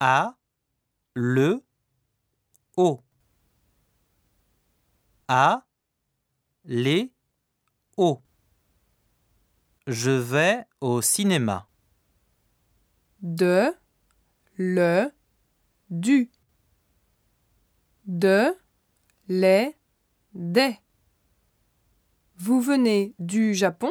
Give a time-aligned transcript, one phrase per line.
[0.00, 0.36] A,
[1.14, 1.64] le,
[2.76, 3.00] o,
[5.28, 5.66] A,
[6.64, 7.12] les,
[7.96, 8.22] o.
[9.86, 11.68] Je vais au cinéma.
[13.22, 13.74] de,
[14.56, 15.10] le,
[15.90, 16.30] du,
[18.04, 18.54] de,
[19.28, 19.76] les,
[20.34, 20.78] des.
[22.36, 23.90] Vous venez du Japon?